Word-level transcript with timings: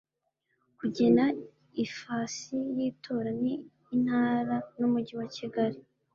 Kugena 0.77 1.23
ifasi 1.85 2.55
y 2.77 2.79
itora 2.89 3.31
ni 3.41 3.53
intara 3.95 4.55
n 4.77 4.79
umujyi 4.87 5.13
wa 5.19 5.27
kigali 5.35 5.79